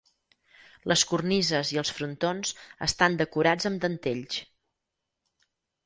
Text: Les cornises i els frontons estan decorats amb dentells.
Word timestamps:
Les 0.91 1.03
cornises 1.11 1.73
i 1.75 1.79
els 1.83 1.93
frontons 1.99 2.55
estan 2.89 3.21
decorats 3.23 3.73
amb 3.75 3.87
dentells. 3.87 4.45